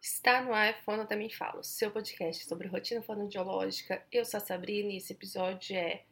[0.00, 4.00] Está no ar, Fono Também Falo, seu podcast sobre rotina fonoaudiológica.
[4.12, 6.04] Eu sou a Sabrina e esse episódio é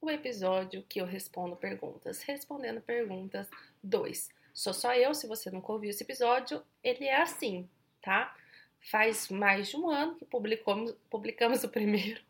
[0.00, 2.22] o episódio que eu respondo perguntas.
[2.22, 3.48] Respondendo perguntas
[3.82, 4.28] 2.
[4.54, 7.68] Sou só eu, se você nunca ouviu esse episódio, ele é assim,
[8.00, 8.36] tá?
[8.80, 12.22] Faz mais de um ano que publicamos, publicamos o primeiro.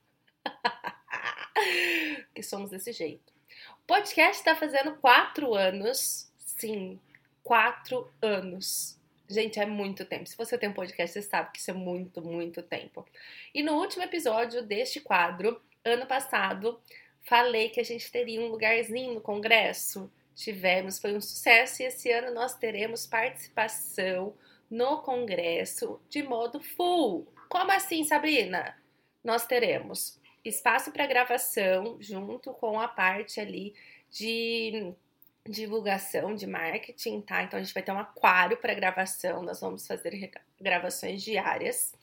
[2.35, 3.33] que somos desse jeito.
[3.83, 6.33] O podcast está fazendo quatro anos.
[6.39, 6.99] Sim,
[7.43, 8.99] quatro anos.
[9.33, 10.29] Gente, é muito tempo.
[10.29, 13.07] Se você tem um podcast, você sabe que isso é muito, muito tempo.
[13.55, 16.79] E no último episódio deste quadro, ano passado,
[17.23, 20.13] falei que a gente teria um lugarzinho no congresso.
[20.35, 24.35] Tivemos, foi um sucesso e esse ano nós teremos participação
[24.71, 27.27] no congresso de modo full.
[27.49, 28.77] Como assim, Sabrina?
[29.25, 33.75] Nós teremos espaço para gravação junto com a parte ali
[34.11, 34.93] de
[35.49, 37.43] divulgação de marketing, tá?
[37.43, 41.95] Então a gente vai ter um aquário para gravação, nós vamos fazer gravações diárias.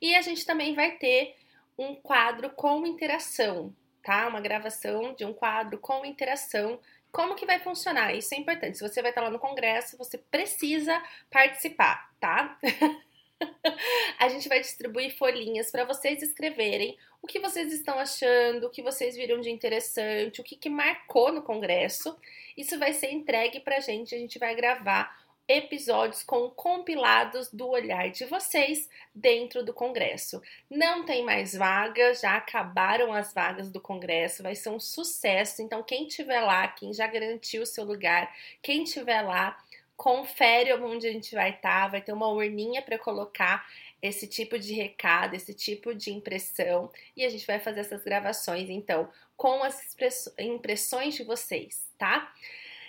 [0.00, 1.36] E a gente também vai ter
[1.78, 4.28] um quadro com interação, tá?
[4.28, 6.78] Uma gravação de um quadro com interação.
[7.10, 8.14] Como que vai funcionar?
[8.14, 8.78] Isso é importante.
[8.78, 12.58] Se você vai estar lá no congresso, você precisa participar, tá?
[14.18, 18.82] a gente vai distribuir folhinhas para vocês escreverem o que vocês estão achando, o que
[18.82, 22.16] vocês viram de interessante, o que, que marcou no congresso.
[22.56, 27.68] Isso vai ser entregue para a gente, a gente vai gravar episódios com compilados do
[27.68, 30.40] olhar de vocês dentro do congresso.
[30.70, 35.60] Não tem mais vagas, já acabaram as vagas do congresso, vai ser um sucesso.
[35.60, 39.62] Então, quem tiver lá, quem já garantiu o seu lugar, quem tiver lá,
[39.96, 43.66] confere onde a gente vai estar, tá, vai ter uma urninha para colocar
[44.02, 48.68] esse tipo de recado, esse tipo de impressão, e a gente vai fazer essas gravações
[48.68, 49.96] então com as
[50.38, 52.32] impressões de vocês, tá?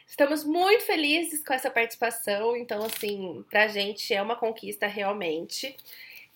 [0.08, 5.75] Estamos muito felizes com essa participação, então assim, pra gente é uma conquista realmente.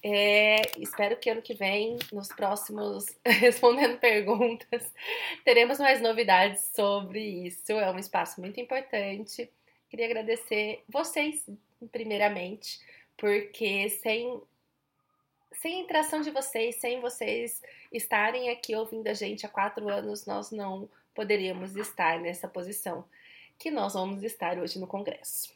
[0.02, 4.92] É, espero que ano que vem, nos próximos Respondendo Perguntas,
[5.44, 7.74] teremos mais novidades sobre isso.
[7.74, 9.50] É um espaço muito importante
[9.90, 11.44] Queria agradecer vocês,
[11.92, 12.80] primeiramente,
[13.18, 14.42] porque sem,
[15.54, 17.62] sem a interação de vocês, sem vocês
[17.92, 23.04] estarem aqui ouvindo a gente há quatro anos, nós não poderíamos estar nessa posição
[23.58, 25.54] que nós vamos estar hoje no Congresso.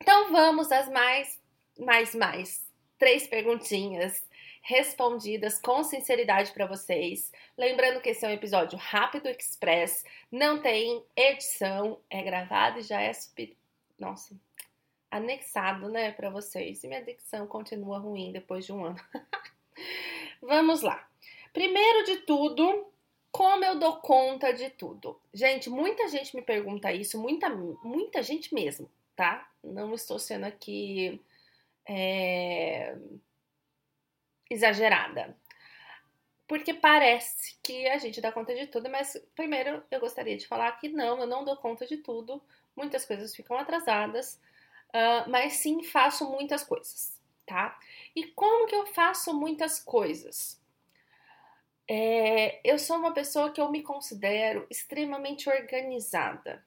[0.00, 1.38] Então vamos às mais,
[1.78, 2.66] mais, mais
[2.98, 4.22] três perguntinhas
[4.66, 7.30] respondidas com sinceridade para vocês.
[7.56, 13.00] Lembrando que esse é um episódio rápido express, não tem edição, é gravado e já
[13.00, 13.56] é sub...
[13.96, 14.36] nossa,
[15.08, 16.82] anexado, né, para vocês.
[16.82, 19.00] E minha dicção continua ruim depois de um ano.
[20.42, 21.08] Vamos lá.
[21.52, 22.90] Primeiro de tudo,
[23.30, 25.16] como eu dou conta de tudo?
[25.32, 29.48] Gente, muita gente me pergunta isso, muita, muita gente mesmo, tá?
[29.62, 31.22] Não estou sendo aqui
[31.88, 32.96] é,
[34.50, 35.36] exagerada.
[36.46, 40.70] Porque parece que a gente dá conta de tudo, mas primeiro eu gostaria de falar
[40.72, 42.42] que não, eu não dou conta de tudo,
[42.76, 44.40] muitas coisas ficam atrasadas,
[44.90, 47.76] uh, mas sim faço muitas coisas, tá?
[48.14, 50.60] E como que eu faço muitas coisas?
[51.88, 56.64] É, eu sou uma pessoa que eu me considero extremamente organizada.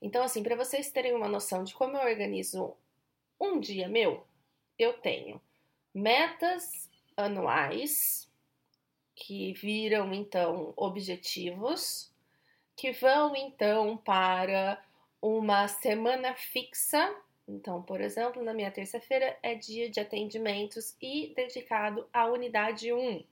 [0.00, 2.76] Então, assim, para vocês terem uma noção de como eu organizo
[3.40, 4.24] um dia meu,
[4.78, 5.40] eu tenho
[5.92, 8.30] metas anuais,
[9.14, 12.12] que viram então objetivos,
[12.76, 14.80] que vão então para
[15.20, 17.12] uma semana fixa.
[17.46, 23.24] Então, por exemplo, na minha terça-feira é dia de atendimentos e dedicado à unidade 1,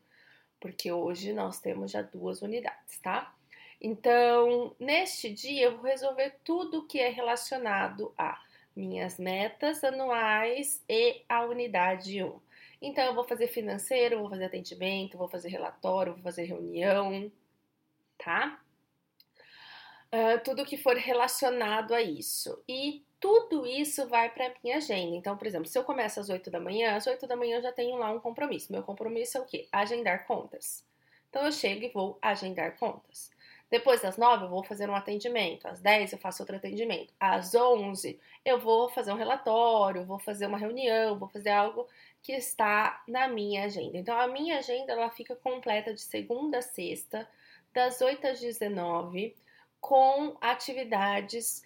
[0.61, 3.33] porque hoje nós temos já duas unidades, tá?
[3.81, 8.43] Então, neste dia eu vou resolver tudo que é relacionado a
[8.75, 12.46] minhas metas anuais e a unidade 1.
[12.81, 17.31] Então, eu vou fazer financeiro, vou fazer atendimento, vou fazer relatório, vou fazer reunião,
[18.19, 18.61] tá?
[20.07, 22.63] Uh, tudo que for relacionado a isso.
[22.69, 25.17] E tudo isso vai para minha agenda.
[25.17, 27.63] Então, por exemplo, se eu começo às 8 da manhã, às 8 da manhã eu
[27.63, 28.73] já tenho lá um compromisso.
[28.73, 29.69] Meu compromisso é o quê?
[29.73, 30.85] Agendar contas.
[31.29, 33.31] Então, eu chego e vou agendar contas.
[33.69, 37.53] Depois das 9 eu vou fazer um atendimento, às 10 eu faço outro atendimento, às
[37.53, 41.89] 11 eu vou fazer um relatório, vou fazer uma reunião, vou fazer algo
[42.27, 43.97] que está na minha agenda.
[43.97, 47.29] Então, a minha agenda ela fica completa de segunda a sexta,
[47.73, 49.37] das 8 às 19,
[49.81, 51.63] com atividades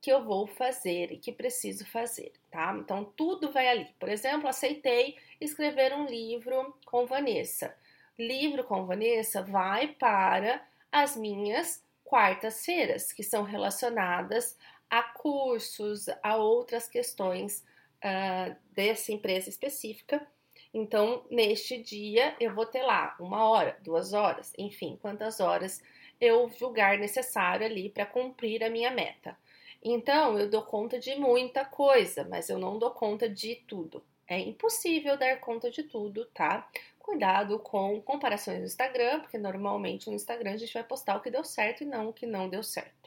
[0.00, 2.76] que eu vou fazer e que preciso fazer, tá?
[2.78, 3.88] Então, tudo vai ali.
[3.98, 7.74] Por exemplo, aceitei escrever um livro com Vanessa.
[8.16, 14.56] Livro com Vanessa vai para as minhas quartas-feiras, que são relacionadas
[14.88, 17.64] a cursos, a outras questões
[18.04, 20.26] uh, dessa empresa específica.
[20.72, 25.82] Então, neste dia, eu vou ter lá uma hora, duas horas, enfim, quantas horas
[26.20, 29.36] eu julgar necessário ali para cumprir a minha meta.
[29.82, 34.02] Então, eu dou conta de muita coisa, mas eu não dou conta de tudo.
[34.26, 36.68] É impossível dar conta de tudo, tá?
[36.98, 41.30] Cuidado com comparações no Instagram, porque normalmente no Instagram a gente vai postar o que
[41.30, 43.03] deu certo e não o que não deu certo.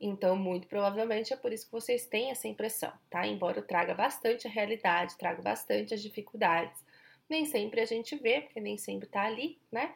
[0.00, 3.26] Então, muito provavelmente é por isso que vocês têm essa impressão, tá?
[3.26, 6.84] Embora eu traga bastante a realidade, traga bastante as dificuldades,
[7.28, 9.94] nem sempre a gente vê, porque nem sempre tá ali, né?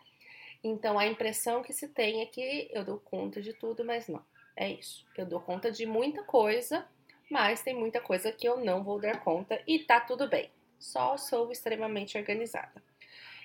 [0.63, 4.25] Então, a impressão que se tem é que eu dou conta de tudo, mas não.
[4.57, 5.07] É isso.
[5.17, 6.85] Eu dou conta de muita coisa,
[7.31, 10.51] mas tem muita coisa que eu não vou dar conta e tá tudo bem.
[10.79, 12.83] Só sou extremamente organizada.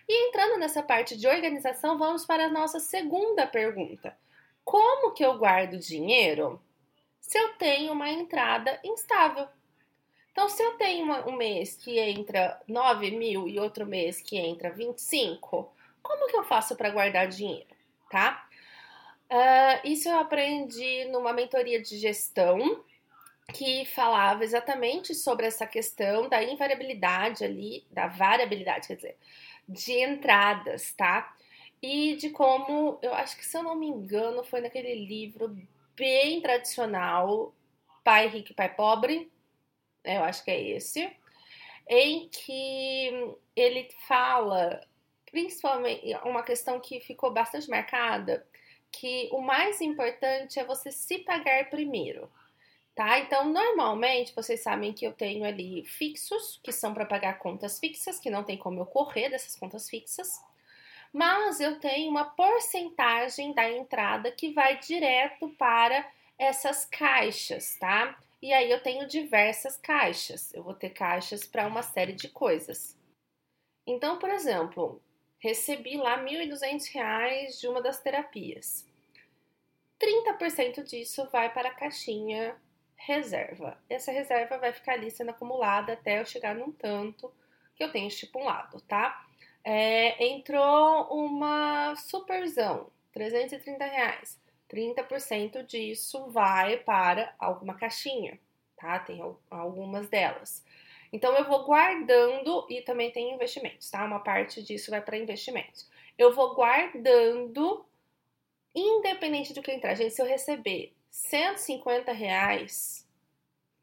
[0.08, 4.18] E entrando nessa parte de organização, vamos para a nossa segunda pergunta.
[4.64, 6.62] Como que eu guardo dinheiro
[7.20, 9.48] se eu tenho uma entrada instável?
[10.32, 14.38] Então, se eu tenho uma, um mês que entra 9 mil e outro mês que
[14.38, 15.72] entra 25,
[16.02, 17.68] como que eu faço para guardar dinheiro,
[18.10, 18.48] tá?
[19.32, 22.84] Uh, isso eu aprendi numa mentoria de gestão
[23.54, 29.18] que falava exatamente sobre essa questão da invariabilidade ali, da variabilidade, quer dizer,
[29.68, 31.34] de entradas, tá?
[31.84, 35.54] E de como, eu acho que se eu não me engano, foi naquele livro
[35.98, 37.54] bem tradicional,
[38.06, 39.30] Pai Rico e Pai Pobre,
[40.04, 40.18] né?
[40.18, 41.12] eu acho que é esse,
[41.90, 44.82] em que ele fala,
[45.30, 48.48] principalmente, uma questão que ficou bastante marcada,
[48.90, 52.32] que o mais importante é você se pagar primeiro
[52.96, 53.20] tá?
[53.20, 58.20] Então, normalmente, vocês sabem que eu tenho ali fixos, que são para pagar contas fixas,
[58.20, 60.40] que não tem como eu correr dessas contas fixas.
[61.14, 68.18] Mas eu tenho uma porcentagem da entrada que vai direto para essas caixas, tá?
[68.42, 70.52] E aí eu tenho diversas caixas.
[70.54, 72.98] Eu vou ter caixas para uma série de coisas.
[73.86, 75.02] Então, por exemplo,
[75.38, 78.86] recebi lá R$ 1.200 de uma das terapias.
[80.00, 82.56] 30% disso vai para a caixinha
[82.96, 83.78] reserva.
[83.90, 87.32] Essa reserva vai ficar ali sendo acumulada até eu chegar num tanto
[87.76, 89.26] que eu tenho estipulado, tá?
[89.64, 94.42] É, entrou uma supervisão, 330 reais.
[94.70, 98.40] 30% disso vai para alguma caixinha,
[98.76, 99.00] tá?
[99.00, 100.66] Tem algumas delas.
[101.12, 104.04] Então eu vou guardando e também tem investimentos, tá?
[104.04, 105.88] Uma parte disso vai para investimentos.
[106.18, 107.86] Eu vou guardando,
[108.74, 109.94] independente do que entrar.
[109.94, 113.08] Gente, se eu receber 150 reais,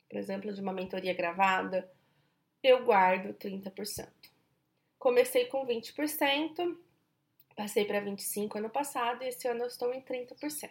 [0.09, 1.89] por exemplo, de uma mentoria gravada,
[2.65, 4.09] eu guardo 30%.
[5.01, 6.77] Comecei com 20%,
[7.57, 10.69] passei para 25% ano passado e esse ano eu estou em 30%.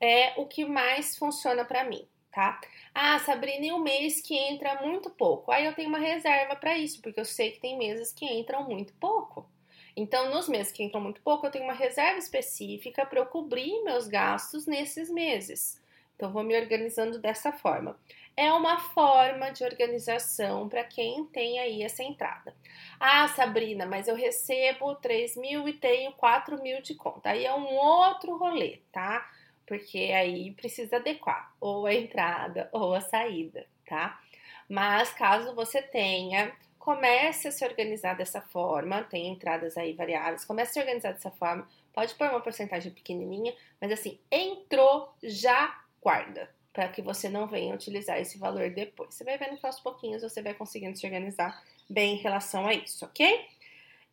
[0.00, 2.60] É o que mais funciona para mim, tá?
[2.94, 5.50] Ah, Sabrina, em um mês que entra muito pouco.
[5.50, 8.62] Aí eu tenho uma reserva para isso, porque eu sei que tem meses que entram
[8.62, 9.50] muito pouco.
[9.96, 13.82] Então, nos meses que entram muito pouco, eu tenho uma reserva específica para eu cobrir
[13.82, 15.81] meus gastos nesses meses.
[16.22, 17.98] Então, vou me organizando dessa forma.
[18.36, 22.54] É uma forma de organização para quem tem aí essa entrada.
[23.00, 27.30] Ah, Sabrina, mas eu recebo 3 mil e tenho 4 mil de conta.
[27.30, 29.28] Aí é um outro rolê, tá?
[29.66, 34.20] Porque aí precisa adequar ou a entrada ou a saída, tá?
[34.68, 40.70] Mas caso você tenha comece a se organizar dessa forma, tem entradas aí variáveis, comece
[40.70, 46.52] a se organizar dessa forma, pode pôr uma porcentagem pequenininha, mas assim, entrou, já guarda,
[46.72, 49.14] para que você não venha utilizar esse valor depois.
[49.14, 52.74] Você vai vendo que aos pouquinhos você vai conseguindo se organizar bem em relação a
[52.74, 53.48] isso, ok?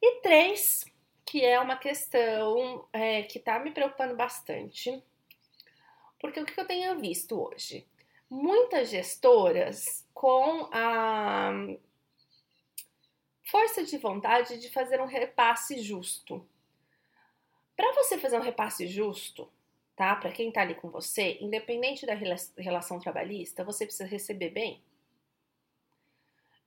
[0.01, 0.85] E três,
[1.25, 5.03] que é uma questão é, que tá me preocupando bastante,
[6.19, 7.87] porque o que eu tenho visto hoje?
[8.29, 11.51] Muitas gestoras com a
[13.49, 16.45] força de vontade de fazer um repasse justo.
[17.75, 19.49] Para você fazer um repasse justo,
[19.99, 20.15] tá?
[20.15, 22.13] Para quem está ali com você, independente da
[22.57, 24.81] relação trabalhista, você precisa receber bem.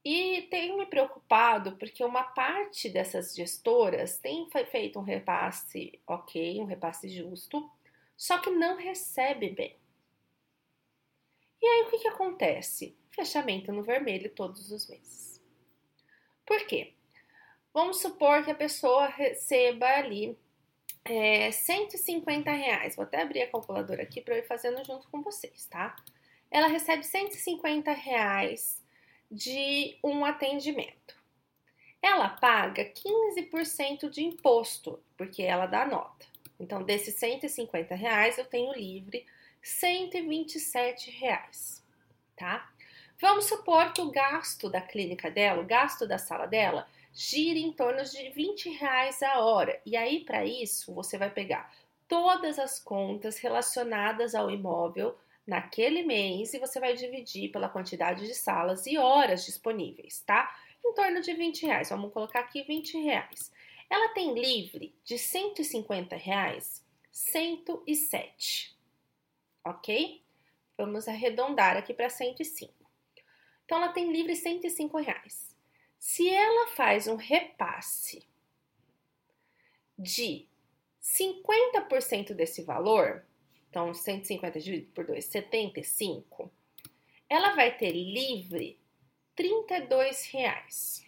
[0.05, 6.67] E tenho me preocupado porque uma parte dessas gestoras tem feito um repasse ok, um
[6.67, 7.71] repasse justo,
[8.15, 9.79] só que não recebe bem.
[11.63, 12.95] E aí o que, que acontece?
[13.13, 15.41] Fechamento no vermelho todos os meses.
[16.45, 16.93] Por quê?
[17.73, 20.37] Vamos supor que a pessoa receba ali
[21.05, 22.97] é, 150 reais.
[22.97, 25.97] Vou até abrir a calculadora aqui para eu ir fazendo junto com vocês, tá?
[26.51, 28.83] Ela recebe 150 reais
[29.31, 31.17] de um atendimento.
[32.01, 36.27] Ela paga 15% de imposto, porque ela dá nota.
[36.59, 39.25] Então, desses 150 reais, eu tenho livre
[39.63, 41.83] 127 reais,
[42.37, 42.71] tá?
[43.21, 47.73] Vamos supor que o gasto da clínica dela, o gasto da sala dela, gira em
[47.73, 49.81] torno de 20 reais a hora.
[49.85, 51.73] E aí, para isso, você vai pegar
[52.09, 55.17] todas as contas relacionadas ao imóvel
[55.47, 60.55] naquele mês e você vai dividir pela quantidade de salas e horas disponíveis, tá?
[60.85, 61.91] Em torno de 20 reais.
[61.91, 63.53] Vamos colocar aqui 20 reais.
[63.91, 68.77] Ela tem livre de 150 reais, 107,
[69.65, 70.23] ok?
[70.79, 72.73] Vamos arredondar aqui para 105.
[73.65, 75.52] Então, ela tem livre 105 reais.
[76.03, 78.27] Se ela faz um repasse
[79.97, 80.49] de
[81.01, 83.25] 50% desse valor,
[83.71, 86.53] então 150 dividido por 2, 75,
[87.29, 88.81] ela vai ter livre
[89.37, 91.07] 32 reais.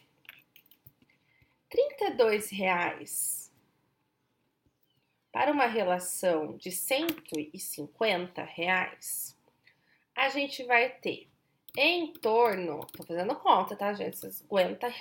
[1.68, 3.52] 32 reais
[5.32, 9.36] para uma relação de 150 reais,
[10.14, 11.33] a gente vai ter
[11.76, 14.16] em torno, tô fazendo conta, tá, gente?
[14.16, 14.93] Vocês aguentam.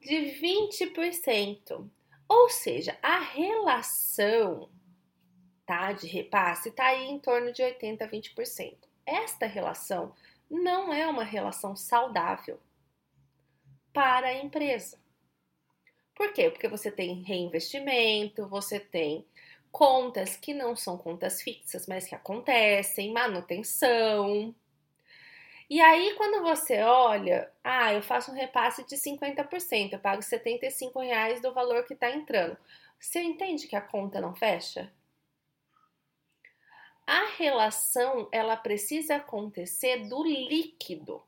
[0.00, 1.90] De 20%.
[2.28, 4.68] Ou seja, a relação
[5.64, 8.76] tá, de repasse está aí em torno de 80% a 20%.
[9.06, 10.14] Esta relação
[10.50, 12.58] não é uma relação saudável
[13.92, 14.98] para a empresa.
[16.14, 16.50] Por quê?
[16.50, 19.26] Porque você tem reinvestimento, você tem
[19.74, 24.54] contas que não são contas fixas, mas que acontecem, manutenção.
[25.68, 31.00] E aí, quando você olha, ah, eu faço um repasse de 50%, eu pago 75
[31.00, 32.56] reais do valor que está entrando.
[33.00, 34.92] Você entende que a conta não fecha?
[37.04, 41.20] A relação, ela precisa acontecer do líquido,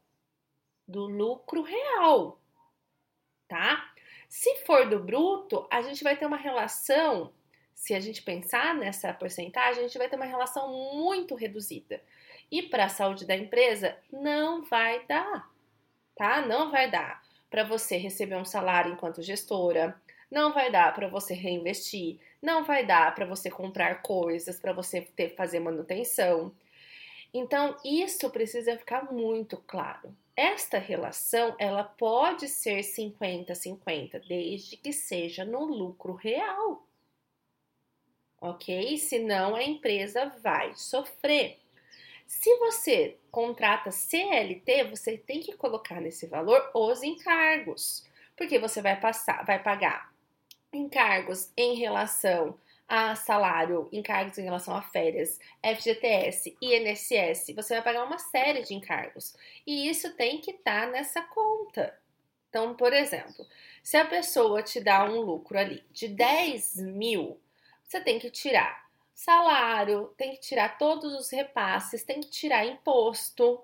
[0.87, 2.41] do lucro real,
[3.49, 3.93] tá?
[4.29, 7.35] Se for do bruto, a gente vai ter uma relação
[7.76, 12.02] se a gente pensar nessa porcentagem, a gente vai ter uma relação muito reduzida.
[12.50, 15.49] E para a saúde da empresa, não vai dar,
[16.16, 16.40] tá?
[16.40, 19.95] Não vai dar para você receber um salário enquanto gestora,
[20.30, 25.02] não vai dar para você reinvestir, não vai dar para você comprar coisas, para você
[25.02, 26.52] ter fazer manutenção.
[27.33, 30.16] Então, isso precisa ficar muito claro.
[30.35, 36.86] Esta relação, ela pode ser 50-50, desde que seja no lucro real
[38.50, 38.97] ok?
[38.99, 41.59] Senão a empresa vai sofrer.
[42.26, 48.05] Se você contrata CLT, você tem que colocar nesse valor os encargos,
[48.37, 50.12] porque você vai passar, vai pagar
[50.73, 58.05] encargos em relação a salário, encargos em relação a férias, FGTS, INSS, você vai pagar
[58.05, 59.35] uma série de encargos.
[59.67, 61.97] E isso tem que estar tá nessa conta.
[62.49, 63.45] Então, por exemplo,
[63.83, 67.41] se a pessoa te dá um lucro ali de 10 mil,
[67.87, 73.62] você tem que tirar salário, tem que tirar todos os repasses, tem que tirar imposto.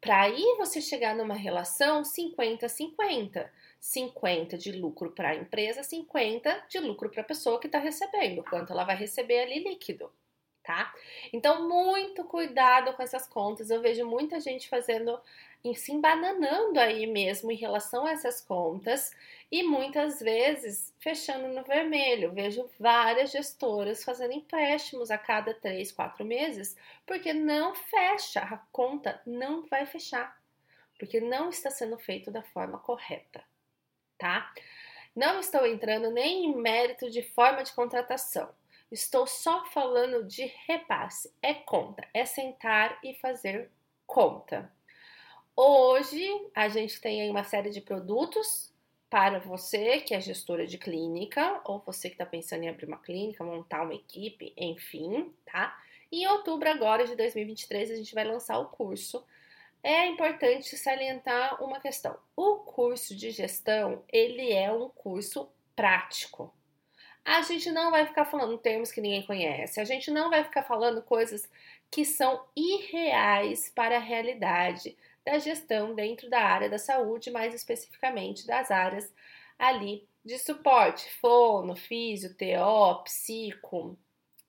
[0.00, 3.48] Para aí você chegar numa relação 50-50.
[3.84, 8.42] 50 de lucro para a empresa, 50 de lucro para a pessoa que está recebendo,
[8.42, 10.10] quanto ela vai receber ali líquido,
[10.62, 10.94] tá?
[11.34, 13.68] Então, muito cuidado com essas contas.
[13.68, 15.20] Eu vejo muita gente fazendo
[15.72, 19.12] se embananando aí mesmo em relação a essas contas
[19.50, 22.32] e muitas vezes fechando no vermelho.
[22.32, 29.22] Vejo várias gestoras fazendo empréstimos a cada três, quatro meses porque não fecha, a conta
[29.24, 30.38] não vai fechar,
[30.98, 33.42] porque não está sendo feito da forma correta,
[34.18, 34.52] tá?
[35.14, 38.52] Não estou entrando nem em mérito de forma de contratação.
[38.90, 41.32] Estou só falando de repasse.
[41.40, 43.70] É conta, é sentar e fazer
[44.06, 44.73] conta.
[45.56, 46.20] Hoje
[46.52, 48.72] a gente tem aí uma série de produtos
[49.08, 52.98] para você que é gestora de clínica ou você que está pensando em abrir uma
[52.98, 55.80] clínica, montar uma equipe, enfim, tá?
[56.10, 59.24] Em outubro agora de 2023 a gente vai lançar o curso.
[59.80, 62.18] É importante salientar uma questão.
[62.34, 66.52] O curso de gestão, ele é um curso prático.
[67.24, 69.80] A gente não vai ficar falando termos que ninguém conhece.
[69.80, 71.48] A gente não vai ficar falando coisas
[71.92, 78.46] que são irreais para a realidade da gestão dentro da área da saúde, mais especificamente
[78.46, 79.12] das áreas
[79.58, 83.98] ali de suporte, fono, físio, TO, psico,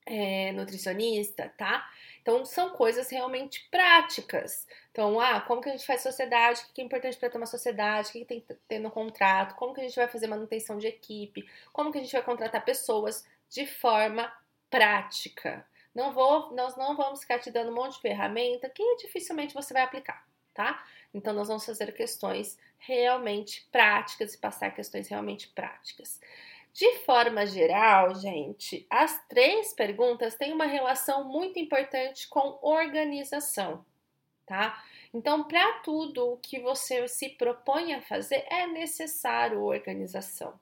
[0.05, 1.89] é, nutricionista, tá?
[2.21, 4.67] Então, são coisas realmente práticas.
[4.91, 6.61] Então, ah, como que a gente faz sociedade?
[6.61, 8.09] O que é importante para ter uma sociedade?
[8.09, 9.55] O que tem que ter no contrato?
[9.55, 11.47] Como que a gente vai fazer manutenção de equipe?
[11.73, 14.31] Como que a gente vai contratar pessoas de forma
[14.69, 15.65] prática?
[15.93, 19.73] Não vou, nós não vamos ficar te dando um monte de ferramenta que dificilmente você
[19.73, 20.25] vai aplicar
[20.55, 20.83] tá?
[21.13, 26.19] Então, nós vamos fazer questões realmente práticas e passar questões realmente práticas.
[26.73, 33.85] De forma geral, gente, as três perguntas têm uma relação muito importante com organização,
[34.45, 34.83] tá?
[35.13, 40.59] Então, para tudo o que você se propõe a fazer, é necessário organização.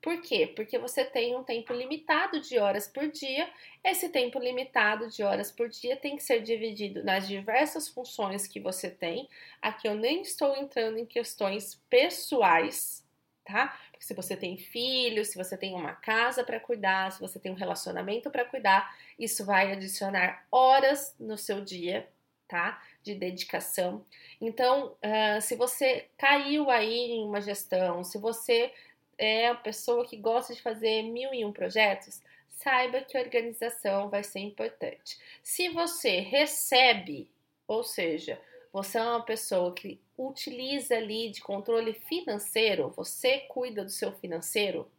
[0.00, 0.46] Por quê?
[0.54, 3.50] Porque você tem um tempo limitado de horas por dia.
[3.82, 8.60] Esse tempo limitado de horas por dia tem que ser dividido nas diversas funções que
[8.60, 9.28] você tem.
[9.60, 13.04] Aqui eu nem estou entrando em questões pessoais,
[13.44, 13.76] tá?
[13.90, 17.50] Porque se você tem filhos, se você tem uma casa para cuidar, se você tem
[17.50, 22.08] um relacionamento para cuidar, isso vai adicionar horas no seu dia,
[22.46, 22.80] tá?
[23.02, 24.06] De dedicação.
[24.40, 28.72] Então, uh, se você caiu aí em uma gestão, se você
[29.18, 34.22] é a pessoa que gosta de fazer mil e um projetos, saiba que organização vai
[34.22, 35.18] ser importante.
[35.42, 37.30] Se você recebe,
[37.66, 38.40] ou seja,
[38.72, 44.90] você é uma pessoa que utiliza ali de controle financeiro, você cuida do seu financeiro,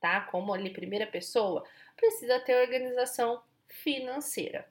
[0.00, 0.20] tá?
[0.22, 1.64] Como ali primeira pessoa,
[1.96, 4.66] precisa ter organização financeira.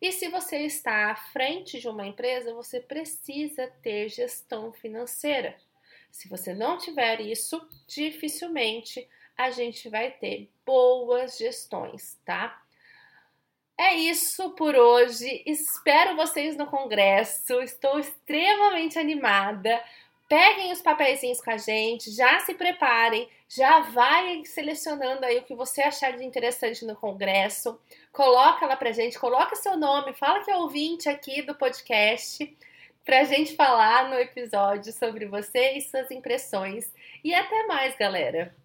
[0.00, 5.56] E se você está à frente de uma empresa, você precisa ter gestão financeira.
[6.10, 12.62] Se você não tiver isso, dificilmente a gente vai ter boas gestões, tá?
[13.78, 15.42] É isso por hoje.
[15.44, 17.60] Espero vocês no congresso.
[17.60, 19.82] Estou extremamente animada.
[20.28, 25.54] Peguem os papeizinhos com a gente, já se preparem, já vai selecionando aí o que
[25.54, 27.78] você achar de interessante no congresso.
[28.12, 32.56] Coloca lá pra gente, coloca seu nome, fala que é ouvinte aqui do podcast
[33.06, 36.92] para a gente falar no episódio sobre você e suas impressões.
[37.24, 38.54] E até mais, galera!